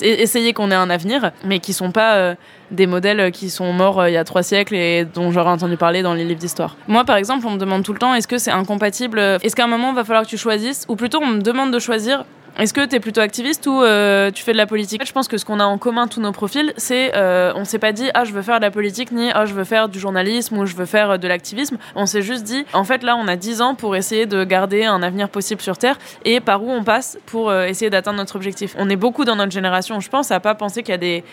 [0.02, 2.36] essayer qu'on ait un avenir, mais qui sont pas euh,
[2.74, 5.78] des modèles qui sont morts euh, il y a trois siècles et dont j'aurais entendu
[5.78, 6.76] parler dans les livres d'histoire.
[6.88, 9.64] Moi, par exemple, on me demande tout le temps est-ce que c'est incompatible Est-ce qu'à
[9.64, 12.26] un moment, il va falloir que tu choisisses Ou plutôt, on me demande de choisir
[12.60, 15.04] est-ce que tu es plutôt activiste ou euh, tu fais de la politique?
[15.08, 17.80] Je pense que ce qu'on a en commun, tous nos profils, c'est euh, on s'est
[17.80, 20.00] pas dit ah je veux faire de la politique ni ah je veux faire du
[20.00, 21.78] journalisme ou je veux faire de l'activisme.
[21.96, 24.86] On s'est juste dit en fait là on a 10 ans pour essayer de garder
[24.86, 28.36] un avenir possible sur Terre et par où on passe pour euh, essayer d'atteindre notre
[28.36, 28.76] objectif.
[28.78, 31.24] On est beaucoup dans notre génération, je pense, à pas penser qu'il y a des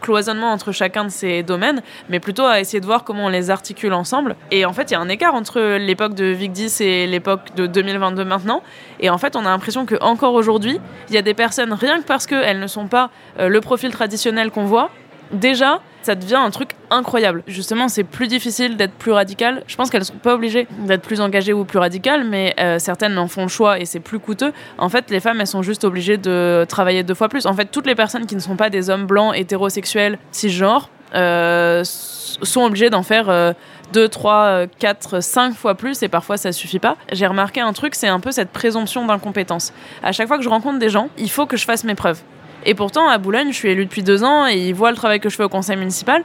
[0.00, 3.50] cloisonnement entre chacun de ces domaines, mais plutôt à essayer de voir comment on les
[3.50, 4.36] articule ensemble.
[4.50, 7.66] Et en fait, il y a un écart entre l'époque de Vigdis et l'époque de
[7.66, 8.62] 2022 maintenant.
[9.00, 12.00] Et en fait, on a l'impression que encore aujourd'hui, il y a des personnes, rien
[12.00, 14.90] que parce qu'elles ne sont pas euh, le profil traditionnel qu'on voit,
[15.32, 17.42] déjà, ça devient un truc incroyable.
[17.46, 19.62] Justement, c'est plus difficile d'être plus radical.
[19.66, 23.18] Je pense qu'elles sont pas obligées d'être plus engagées ou plus radicales, mais euh, certaines
[23.18, 24.52] en font le choix et c'est plus coûteux.
[24.78, 27.46] En fait, les femmes, elles sont juste obligées de travailler deux fois plus.
[27.46, 31.82] En fait, toutes les personnes qui ne sont pas des hommes blancs, hétérosexuels, cisgenres, euh,
[31.84, 33.52] sont obligées d'en faire euh,
[33.92, 36.96] deux, trois, quatre, cinq fois plus et parfois ça suffit pas.
[37.12, 39.72] J'ai remarqué un truc, c'est un peu cette présomption d'incompétence.
[40.02, 42.20] À chaque fois que je rencontre des gens, il faut que je fasse mes preuves.
[42.64, 45.20] Et pourtant, à Boulogne, je suis élue depuis deux ans et ils voient le travail
[45.20, 46.24] que je fais au conseil municipal.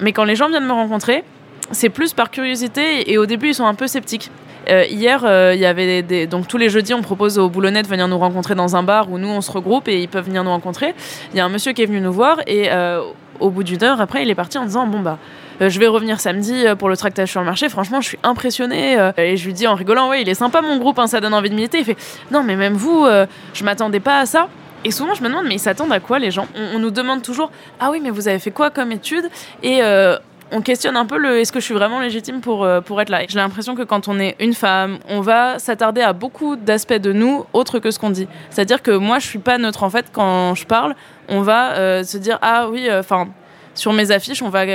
[0.00, 1.24] Mais quand les gens viennent me rencontrer,
[1.70, 4.30] c'est plus par curiosité et au début, ils sont un peu sceptiques.
[4.68, 7.82] Euh, hier, euh, il y avait des, donc tous les jeudis, on propose aux Boulonnais
[7.82, 10.26] de venir nous rencontrer dans un bar où nous on se regroupe et ils peuvent
[10.26, 10.94] venir nous rencontrer.
[11.32, 13.02] Il y a un monsieur qui est venu nous voir et euh,
[13.40, 15.18] au bout d'une heure, après, il est parti en disant bon bah
[15.60, 17.68] je vais revenir samedi pour le tractage sur le marché.
[17.68, 18.96] Franchement, je suis impressionné.
[19.16, 21.34] et je lui dis en rigolant, ouais, il est sympa mon groupe, hein, ça donne
[21.34, 21.78] envie de militer.
[21.78, 21.96] Il fait,
[22.32, 23.06] non, mais même vous,
[23.54, 24.48] je m'attendais pas à ça.
[24.84, 27.22] Et souvent, je me demande, mais ils s'attendent à quoi les gens on, nous demande
[27.22, 29.28] toujours, ah oui, mais vous avez fait quoi comme étude?
[29.62, 30.16] Et euh,
[30.50, 33.08] on questionne un peu le est-ce que je suis vraiment légitime pour, euh, pour être
[33.08, 33.20] là?
[33.28, 37.12] J'ai l'impression que quand on est une femme, on va s'attarder à beaucoup d'aspects de
[37.12, 38.26] nous autres que ce qu'on dit.
[38.50, 40.94] C'est-à-dire que moi, je suis pas neutre en fait quand je parle.
[41.28, 43.28] On va euh, se dire, ah oui, enfin,
[43.74, 44.66] sur mes affiches, on va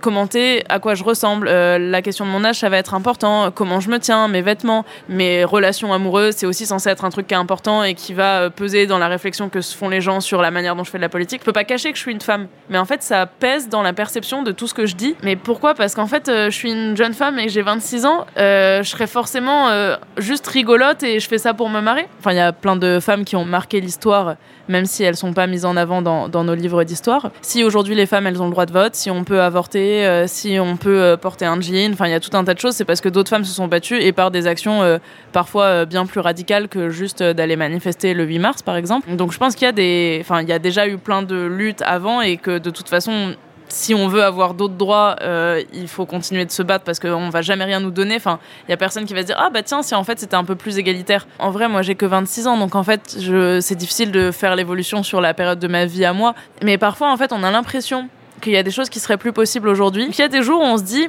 [0.00, 1.48] commenter à quoi je ressemble.
[1.48, 3.50] Euh, la question de mon âge, ça va être important.
[3.50, 7.26] Comment je me tiens, mes vêtements, mes relations amoureuses, c'est aussi censé être un truc
[7.26, 10.00] qui est important et qui va euh, peser dans la réflexion que se font les
[10.00, 11.40] gens sur la manière dont je fais de la politique.
[11.40, 13.82] Je peux pas cacher que je suis une femme, mais en fait, ça pèse dans
[13.82, 15.16] la perception de tout ce que je dis.
[15.22, 15.74] Mais pourquoi?
[15.74, 19.06] Parce qu'en fait, euh, je suis une jeune femme et j'ai 26 ans, je serais
[19.06, 19.70] forcément
[20.18, 22.06] juste rigolote et je fais ça pour me marrer.
[22.18, 24.36] Enfin, il y a plein de femmes qui ont marqué l'histoire,
[24.68, 27.30] même si elles sont pas mises en avant dans, dans nos livres d'histoire.
[27.42, 30.26] Si aujourd'hui les femmes, elles ont le droit de vote, si on peut avorter, euh,
[30.26, 31.92] si on peut euh, porter un jean.
[31.92, 32.74] Enfin, il y a tout un tas de choses.
[32.74, 34.98] C'est parce que d'autres femmes se sont battues et par des actions euh,
[35.32, 39.14] parfois bien plus radicales que juste d'aller manifester le 8 mars, par exemple.
[39.14, 41.44] Donc, je pense qu'il y a des, enfin, il y a déjà eu plein de
[41.44, 43.34] luttes avant et que de toute façon,
[43.68, 45.16] si on veut avoir d'autres droits,
[45.72, 48.14] il faut continuer de se battre parce qu'on va jamais rien nous donner.
[48.16, 50.20] Enfin, il y a personne qui va se dire ah bah tiens si en fait
[50.20, 51.26] c'était un peu plus égalitaire.
[51.40, 53.18] En vrai, moi j'ai que 26 ans, donc en fait
[53.60, 56.34] c'est difficile de faire l'évolution sur la période de ma vie à moi.
[56.62, 58.08] Mais parfois en fait on a l'impression
[58.40, 60.06] qu'il y a des choses qui seraient plus possibles aujourd'hui.
[60.08, 61.08] Il y a des jours où on se dit,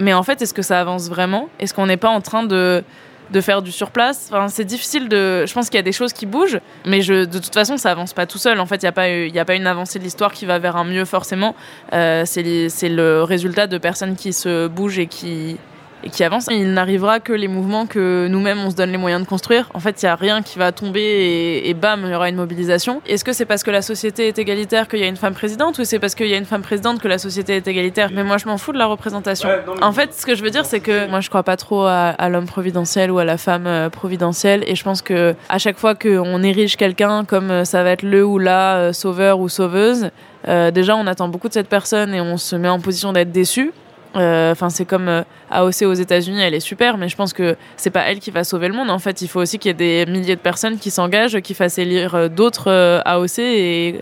[0.00, 1.48] mais en fait, est-ce que ça avance vraiment?
[1.58, 2.82] Est-ce qu'on n'est pas en train de,
[3.30, 4.28] de faire du surplace?
[4.32, 5.44] Enfin, C'est difficile de.
[5.46, 8.12] Je pense qu'il y a des choses qui bougent, mais de toute façon, ça avance
[8.12, 8.60] pas tout seul.
[8.60, 9.02] En fait, il n'y a, pas,
[9.40, 11.54] a pas une avancée de l'histoire qui va vers un mieux forcément.
[11.92, 15.58] Euh, c'est le résultat de personnes qui se bougent et qui,
[16.04, 16.46] et qui avance.
[16.50, 19.68] Il n'arrivera que les mouvements que nous-mêmes on se donne les moyens de construire.
[19.74, 22.28] En fait, il n'y a rien qui va tomber et, et bam, il y aura
[22.28, 23.02] une mobilisation.
[23.06, 25.78] Est-ce que c'est parce que la société est égalitaire qu'il y a une femme présidente
[25.78, 28.10] ou c'est parce qu'il y a une femme présidente que la société est égalitaire?
[28.12, 29.48] Mais moi, je m'en fous de la représentation.
[29.82, 32.28] En fait, ce que je veux dire, c'est que moi, je crois pas trop à,
[32.28, 35.94] l'homme providentiel ou à la femme euh, providentielle et je pense que à chaque fois
[35.94, 40.10] qu'on érige quelqu'un comme euh, ça va être le ou la euh, sauveur ou sauveuse,
[40.46, 43.72] déjà on attend beaucoup de cette personne et on se met en position d'être déçu
[44.16, 47.56] Euh, Enfin, c'est comme euh, AOC aux États-Unis, elle est super, mais je pense que
[47.76, 48.90] c'est pas elle qui va sauver le monde.
[48.90, 51.54] En fait, il faut aussi qu'il y ait des milliers de personnes qui s'engagent, qui
[51.54, 52.70] fassent élire euh, d'autres
[53.04, 54.00] AOC et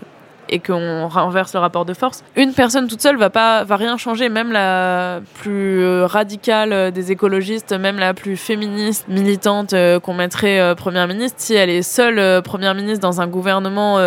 [0.51, 2.23] et qu'on renverse le rapport de force.
[2.35, 7.71] Une personne toute seule va pas va rien changer, même la plus radicale des écologistes,
[7.71, 13.01] même la plus féministe, militante qu'on mettrait première ministre, si elle est seule première ministre
[13.01, 13.99] dans un gouvernement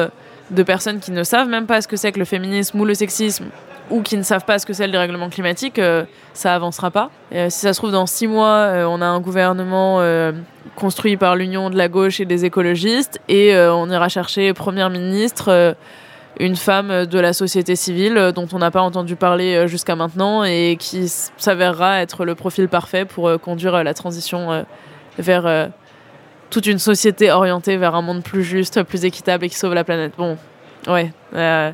[0.50, 2.94] de personnes qui ne savent même pas ce que c'est que le féminisme ou le
[2.94, 3.44] sexisme
[3.90, 7.10] ou qui ne savent pas ce que c'est le dérèglement climatique, euh, ça avancera pas.
[7.34, 10.32] Euh, si ça se trouve, dans six mois, euh, on a un gouvernement euh,
[10.76, 14.90] construit par l'union de la gauche et des écologistes, et euh, on ira chercher première
[14.90, 15.76] ministre
[16.40, 20.76] une femme de la société civile dont on n'a pas entendu parler jusqu'à maintenant et
[20.80, 24.64] qui s'avérera être le profil parfait pour conduire la transition
[25.18, 25.68] vers
[26.48, 29.84] toute une société orientée vers un monde plus juste, plus équitable et qui sauve la
[29.84, 30.14] planète.
[30.16, 30.38] Bon,
[30.86, 31.12] ouais.
[31.34, 31.70] euh,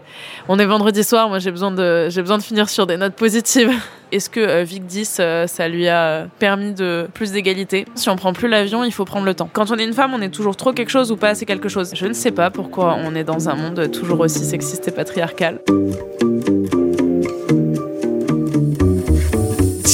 [0.48, 3.70] on est vendredi soir, moi j'ai besoin de besoin de finir sur des notes positives.
[4.12, 7.84] Est-ce que euh, Vic 10, euh, ça lui a permis de plus d'égalité?
[7.94, 9.50] Si on prend plus l'avion, il faut prendre le temps.
[9.52, 11.68] Quand on est une femme, on est toujours trop quelque chose ou pas assez quelque
[11.68, 11.90] chose.
[11.94, 15.60] Je ne sais pas pourquoi on est dans un monde toujours aussi sexiste et patriarcal.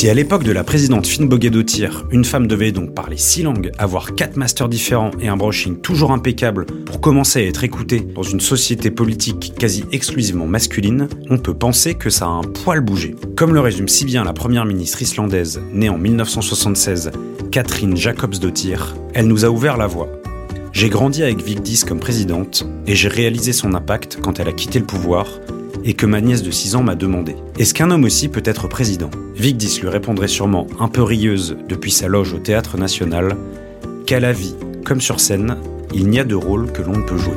[0.05, 3.73] Si à l'époque de la présidente Finn Boguet-Dottir, une femme devait donc parler six langues,
[3.79, 8.23] avoir quatre masters différents et un brushing toujours impeccable pour commencer à être écoutée dans
[8.23, 13.15] une société politique quasi exclusivement masculine, on peut penser que ça a un poil bougé.
[13.35, 17.11] Comme le résume si bien la première ministre islandaise, née en 1976,
[17.51, 20.11] Catherine Jacobsdottir, elle nous a ouvert la voie.
[20.75, 24.81] J'ai grandi avec Vigdis comme présidente et j'ai réalisé son impact quand elle a quitté
[24.81, 25.29] le pouvoir
[25.85, 28.69] et que ma nièce de 6 ans m'a demandé Est-ce qu'un homme aussi peut être
[28.69, 29.11] président?
[29.37, 33.37] Vigdis lui répondrait sûrement un peu rieuse depuis sa loge au théâtre national
[34.07, 34.55] qu'à la vie,
[34.85, 35.57] comme sur scène,
[35.95, 37.37] il n'y a de rôle que l'on ne peut jouer.